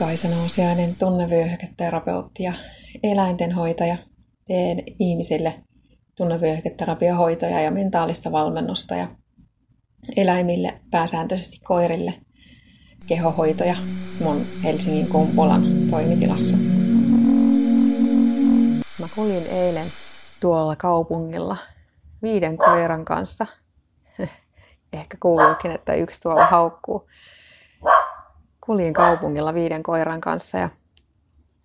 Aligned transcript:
Kaisa 0.00 0.28
Nousiainen, 0.28 0.96
tunnevyöhyketerapeutti 0.96 2.42
ja 2.42 2.52
eläintenhoitaja. 3.02 3.96
Teen 4.46 4.82
ihmisille 4.98 5.54
tunnevyöhyketerapiahoitoja 6.14 7.60
ja 7.60 7.70
mentaalista 7.70 8.32
valmennusta 8.32 8.94
ja 8.94 9.08
eläimille, 10.16 10.80
pääsääntöisesti 10.90 11.60
koirille, 11.64 12.14
kehohoitoja 13.06 13.76
mun 14.20 14.46
Helsingin 14.64 15.06
Kumpulan 15.06 15.62
toimitilassa. 15.90 16.56
Mä 19.00 19.08
kuljin 19.14 19.46
eilen 19.46 19.86
tuolla 20.40 20.76
kaupungilla 20.76 21.56
viiden 22.22 22.56
koiran 22.56 23.04
kanssa. 23.04 23.46
Ehkä 24.92 25.16
kuuluukin, 25.22 25.70
että 25.70 25.94
yksi 25.94 26.20
tuolla 26.20 26.46
haukkuu 26.46 27.06
kuljin 28.70 28.94
kaupungilla 28.94 29.54
viiden 29.54 29.82
koiran 29.82 30.20
kanssa 30.20 30.58
ja 30.58 30.68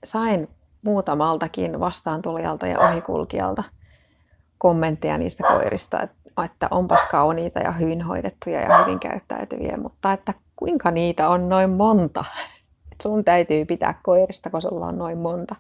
sain 0.04 0.48
muutamaltakin 0.82 1.80
vastaantulijalta 1.80 2.68
ja 2.68 2.80
ohikulkijalta 2.80 3.64
kommentteja 4.58 5.18
niistä 5.18 5.44
koirista, 5.48 6.00
että 6.46 6.68
onpas 6.72 7.00
kauniita 7.12 7.60
ja 7.60 7.72
hyvin 7.72 8.02
hoidettuja 8.02 8.62
ja 8.62 8.78
hyvin 8.78 9.00
käyttäytyviä, 9.00 9.78
mutta 9.78 10.14
että 10.14 10.34
kuinka 10.56 10.92
niitä 10.92 11.30
on 11.30 11.50
noin 11.50 11.70
monta. 11.70 12.26
Sun 13.04 13.24
täytyy 13.24 13.66
pitää 13.66 14.00
koirista, 14.04 14.50
kun 14.50 14.62
sulla 14.62 14.88
on 14.88 14.98
noin 14.98 15.18
monta. 15.18 15.56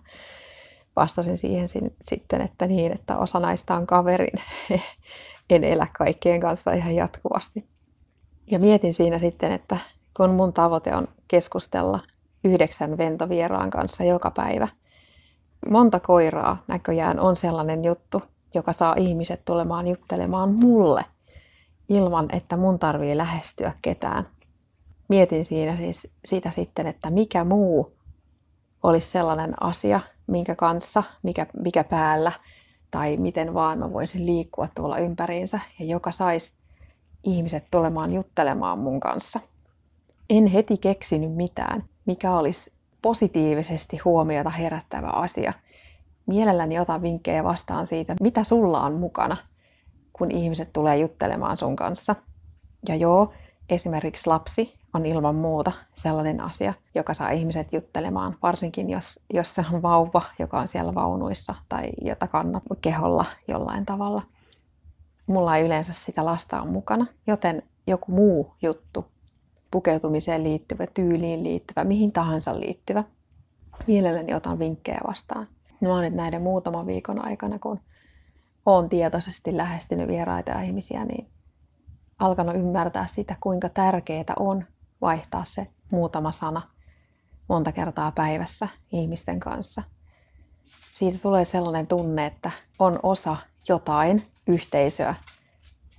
Vastasin 0.95 1.37
siihen 1.37 1.67
sitten, 2.01 2.41
että 2.41 2.67
niin, 2.67 2.91
että 2.91 3.17
osa 3.17 3.39
näistä 3.39 3.75
on 3.75 3.87
kaverin. 3.87 4.41
En 5.49 5.63
elä 5.63 5.87
kaikkien 5.97 6.39
kanssa 6.39 6.73
ihan 6.73 6.95
jatkuvasti. 6.95 7.65
Ja 8.51 8.59
mietin 8.59 8.93
siinä 8.93 9.19
sitten, 9.19 9.51
että 9.51 9.77
kun 10.17 10.29
mun 10.29 10.53
tavoite 10.53 10.95
on 10.95 11.07
keskustella 11.27 11.99
yhdeksän 12.43 12.97
ventovieraan 12.97 13.69
kanssa 13.69 14.03
joka 14.03 14.31
päivä. 14.31 14.67
Monta 15.69 15.99
koiraa 15.99 16.63
näköjään 16.67 17.19
on 17.19 17.35
sellainen 17.35 17.85
juttu, 17.85 18.21
joka 18.53 18.73
saa 18.73 18.95
ihmiset 18.97 19.41
tulemaan 19.45 19.87
juttelemaan 19.87 20.53
mulle 20.53 21.05
ilman, 21.89 22.27
että 22.31 22.57
mun 22.57 22.79
tarvii 22.79 23.17
lähestyä 23.17 23.73
ketään. 23.81 24.27
Mietin 25.07 25.45
siinä 25.45 25.77
siis 25.77 26.07
sitä 26.25 26.51
sitten, 26.51 26.87
että 26.87 27.09
mikä 27.09 27.43
muu 27.43 27.97
olisi 28.83 29.09
sellainen 29.09 29.63
asia, 29.63 29.99
minkä 30.27 30.55
kanssa, 30.55 31.03
mikä, 31.23 31.47
mikä 31.63 31.83
päällä 31.83 32.31
tai 32.91 33.17
miten 33.17 33.53
vaan 33.53 33.79
mä 33.79 33.93
voisin 33.93 34.25
liikkua 34.25 34.67
tuolla 34.75 34.97
ympäriinsä 34.97 35.59
ja 35.79 35.85
joka 35.85 36.11
saisi 36.11 36.53
ihmiset 37.23 37.65
tulemaan 37.71 38.13
juttelemaan 38.13 38.79
mun 38.79 38.99
kanssa– 38.99 39.39
en 40.29 40.47
heti 40.47 40.77
keksinyt 40.77 41.35
mitään, 41.35 41.83
mikä 42.05 42.31
olisi 42.31 42.71
positiivisesti 43.01 43.97
huomiota 43.97 44.49
herättävä 44.49 45.07
asia. 45.07 45.53
Mielelläni 46.25 46.79
otan 46.79 47.01
vinkkejä 47.01 47.43
vastaan 47.43 47.87
siitä, 47.87 48.15
mitä 48.21 48.43
sulla 48.43 48.81
on 48.81 48.93
mukana, 48.93 49.37
kun 50.13 50.31
ihmiset 50.31 50.73
tulee 50.73 50.97
juttelemaan 50.97 51.57
sun 51.57 51.75
kanssa. 51.75 52.15
Ja 52.87 52.95
joo, 52.95 53.33
esimerkiksi 53.69 54.27
lapsi 54.27 54.73
on 54.93 55.05
ilman 55.05 55.35
muuta 55.35 55.71
sellainen 55.93 56.41
asia, 56.41 56.73
joka 56.95 57.13
saa 57.13 57.29
ihmiset 57.29 57.73
juttelemaan, 57.73 58.37
varsinkin 58.43 58.89
jos, 58.89 59.19
jos 59.33 59.55
se 59.55 59.65
on 59.73 59.81
vauva, 59.81 60.21
joka 60.39 60.59
on 60.59 60.67
siellä 60.67 60.95
vaunuissa 60.95 61.55
tai 61.69 61.83
jota 62.01 62.27
kannat 62.27 62.63
keholla 62.81 63.25
jollain 63.47 63.85
tavalla. 63.85 64.21
Mulla 65.27 65.57
ei 65.57 65.65
yleensä 65.65 65.93
sitä 65.93 66.25
lasta 66.25 66.61
on 66.61 66.67
mukana, 66.67 67.05
joten 67.27 67.63
joku 67.87 68.11
muu 68.11 68.53
juttu 68.61 69.05
pukeutumiseen 69.75 70.43
liittyvä, 70.43 70.87
tyyliin 70.87 71.43
liittyvä, 71.43 71.83
mihin 71.83 72.11
tahansa 72.11 72.59
liittyvä. 72.59 73.03
Mielelläni 73.87 74.33
otan 74.33 74.59
vinkkejä 74.59 74.99
vastaan. 75.07 75.47
Mä 75.81 75.89
oon 75.89 76.01
nyt 76.03 76.13
näiden 76.13 76.41
muutaman 76.41 76.87
viikon 76.87 77.25
aikana, 77.25 77.59
kun 77.59 77.79
oon 78.65 78.89
tietoisesti 78.89 79.57
lähestynyt 79.57 80.07
vieraita 80.07 80.51
ja 80.51 80.61
ihmisiä, 80.61 81.05
niin 81.05 81.29
alkanut 82.19 82.55
ymmärtää 82.55 83.05
sitä, 83.05 83.35
kuinka 83.39 83.69
tärkeää 83.69 84.33
on 84.39 84.65
vaihtaa 85.01 85.45
se 85.45 85.67
muutama 85.91 86.31
sana 86.31 86.61
monta 87.49 87.71
kertaa 87.71 88.11
päivässä 88.11 88.67
ihmisten 88.91 89.39
kanssa. 89.39 89.83
Siitä 90.91 91.19
tulee 91.21 91.45
sellainen 91.45 91.87
tunne, 91.87 92.25
että 92.25 92.51
on 92.79 92.99
osa 93.03 93.37
jotain 93.69 94.21
yhteisöä, 94.47 95.15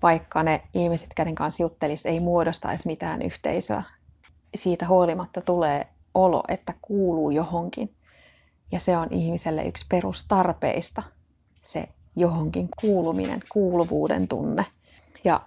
vaikka 0.03 0.43
ne 0.43 0.63
ihmiset, 0.75 1.09
kenen 1.15 1.35
kanssa 1.35 1.63
juttelis, 1.63 2.07
ei 2.07 2.21
muodostaisi 2.21 2.87
mitään 2.87 3.23
yhteisöä. 3.23 3.83
Siitä 4.55 4.87
huolimatta 4.89 5.41
tulee 5.41 5.87
olo, 6.15 6.43
että 6.49 6.75
kuuluu 6.83 7.31
johonkin. 7.31 7.95
Ja 8.73 8.79
se 8.79 8.97
on 8.97 9.09
ihmiselle 9.11 9.63
yksi 9.63 9.87
perustarpeista, 9.89 11.03
se 11.63 11.89
johonkin 12.17 12.69
kuuluminen, 12.81 13.41
kuuluvuuden 13.53 14.29
tunne. 14.29 14.67
Ja 15.25 15.41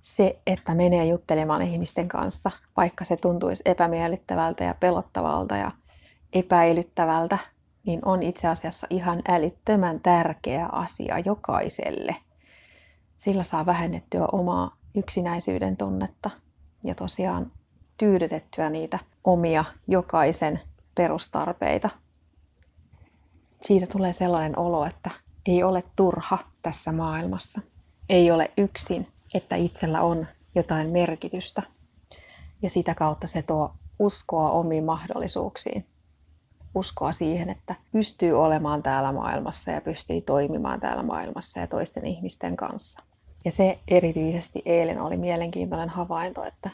se, 0.00 0.38
että 0.46 0.74
menee 0.74 1.06
juttelemaan 1.06 1.62
ihmisten 1.62 2.08
kanssa, 2.08 2.50
vaikka 2.76 3.04
se 3.04 3.16
tuntuisi 3.16 3.62
epämiellyttävältä 3.66 4.64
ja 4.64 4.74
pelottavalta 4.80 5.56
ja 5.56 5.72
epäilyttävältä, 6.32 7.38
niin 7.86 8.00
on 8.04 8.22
itse 8.22 8.48
asiassa 8.48 8.86
ihan 8.90 9.22
älyttömän 9.28 10.00
tärkeä 10.00 10.66
asia 10.66 11.18
jokaiselle– 11.18 12.16
sillä 13.18 13.42
saa 13.42 13.66
vähennettyä 13.66 14.26
omaa 14.32 14.76
yksinäisyyden 14.94 15.76
tunnetta 15.76 16.30
ja 16.84 16.94
tosiaan 16.94 17.52
tyydytettyä 17.98 18.70
niitä 18.70 18.98
omia 19.24 19.64
jokaisen 19.88 20.60
perustarpeita. 20.94 21.90
Siitä 23.62 23.86
tulee 23.86 24.12
sellainen 24.12 24.58
olo, 24.58 24.84
että 24.84 25.10
ei 25.46 25.62
ole 25.62 25.82
turha 25.96 26.38
tässä 26.62 26.92
maailmassa. 26.92 27.60
Ei 28.08 28.30
ole 28.30 28.50
yksin, 28.56 29.08
että 29.34 29.56
itsellä 29.56 30.02
on 30.02 30.26
jotain 30.54 30.90
merkitystä. 30.90 31.62
Ja 32.62 32.70
sitä 32.70 32.94
kautta 32.94 33.26
se 33.26 33.42
tuo 33.42 33.74
uskoa 33.98 34.50
omiin 34.50 34.84
mahdollisuuksiin. 34.84 35.86
Uskoa 36.76 37.12
siihen, 37.12 37.50
että 37.50 37.74
pystyy 37.92 38.32
olemaan 38.32 38.82
täällä 38.82 39.12
maailmassa 39.12 39.70
ja 39.70 39.80
pystyy 39.80 40.20
toimimaan 40.20 40.80
täällä 40.80 41.02
maailmassa 41.02 41.60
ja 41.60 41.66
toisten 41.66 42.06
ihmisten 42.06 42.56
kanssa. 42.56 43.02
Ja 43.44 43.50
se 43.50 43.78
erityisesti 43.88 44.62
eilen 44.64 45.00
oli 45.00 45.16
mielenkiintoinen 45.16 45.88
havainto, 45.88 46.44
että 46.44 46.70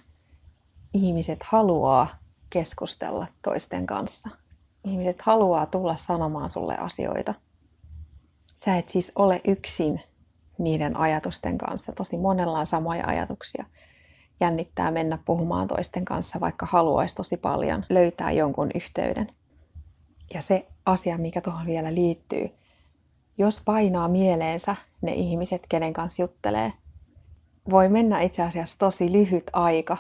ihmiset 0.95 1.39
haluaa 1.45 2.09
keskustella 2.51 3.27
toisten 3.43 3.87
kanssa. 3.87 4.31
Ihmiset 4.85 5.21
haluaa 5.21 5.67
tulla 5.67 5.97
sanomaan 5.97 6.51
sulle 6.51 6.77
asioita. 6.77 7.35
Sä 8.55 8.77
et 8.77 8.89
siis 8.89 9.13
ole 9.17 9.41
yksin 9.49 10.01
niiden 10.59 10.97
ajatusten 10.97 11.59
kanssa. 11.59 11.93
Tosi 11.93 12.19
monella 12.19 12.59
on 12.59 12.67
samoja 12.67 13.07
ajatuksia. 13.07 13.65
Jännittää 14.41 14.91
mennä 14.91 15.19
puhumaan 15.25 15.69
toisten 15.69 16.05
kanssa, 16.05 16.41
vaikka 16.41 16.67
haluaisi 16.71 17.15
tosi 17.15 17.37
paljon 17.37 17.85
löytää 17.89 18.31
jonkun 18.31 18.71
yhteyden. 18.75 19.33
Ja 20.35 20.43
se 20.43 20.67
asia, 20.87 21.19
mikä 21.19 21.41
tuohon 21.41 21.67
vielä 21.67 21.95
liittyy, 21.95 22.51
jos 23.39 23.63
painaa 23.65 24.09
mieleensä 24.09 24.77
ne 25.03 25.13
ihmiset, 25.13 25.67
kenen 25.69 25.93
kanssa 25.93 26.23
juttelee, 26.23 26.73
voi 27.71 27.89
mennä 27.89 28.21
itse 28.21 28.43
asiassa 28.43 28.79
tosi 28.79 29.13
lyhyt 29.13 29.51
aika, 29.53 29.97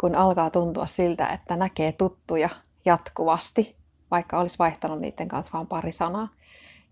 kun 0.00 0.14
alkaa 0.14 0.50
tuntua 0.50 0.86
siltä, 0.86 1.26
että 1.26 1.56
näkee 1.56 1.92
tuttuja 1.92 2.48
jatkuvasti, 2.84 3.76
vaikka 4.10 4.40
olisi 4.40 4.58
vaihtanut 4.58 5.00
niiden 5.00 5.28
kanssa 5.28 5.52
vain 5.52 5.66
pari 5.66 5.92
sanaa, 5.92 6.28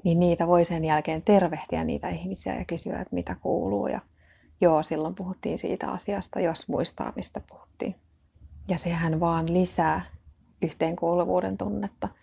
niin 0.05 0.21
niitä 0.21 0.47
voi 0.47 0.65
sen 0.65 0.85
jälkeen 0.85 1.23
tervehtiä 1.23 1.85
niitä 1.85 2.09
ihmisiä 2.09 2.59
ja 2.59 2.65
kysyä, 2.65 3.01
että 3.01 3.15
mitä 3.15 3.37
kuuluu. 3.41 3.87
Ja 3.87 4.01
joo, 4.61 4.83
silloin 4.83 5.15
puhuttiin 5.15 5.59
siitä 5.59 5.91
asiasta, 5.91 6.41
jos 6.41 6.69
muistaa, 6.69 7.13
mistä 7.17 7.41
puhuttiin. 7.41 7.95
Ja 8.69 8.79
sehän 8.79 9.21
vaan 9.21 9.53
lisää 9.53 10.05
yhteenkuuluvuuden 10.63 11.59
tunnetta– 11.59 12.09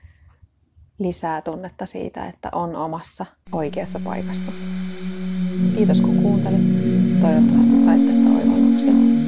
lisää 0.99 1.41
tunnetta 1.41 1.85
siitä, 1.85 2.27
että 2.27 2.49
on 2.51 2.75
omassa 2.75 3.25
oikeassa 3.51 3.99
paikassa. 4.03 4.51
Kiitos 5.77 6.01
kun 6.01 6.15
kuuntelit. 6.15 6.61
Toivottavasti 7.21 7.83
sait 7.85 8.07
tästä 8.07 8.29
oivalluksia. 8.29 9.18